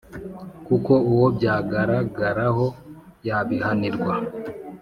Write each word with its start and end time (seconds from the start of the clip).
kuko 0.67 0.93
uwo 1.11 1.27
byagaragaraho 1.37 2.65
yabihanirwa. 3.27 4.13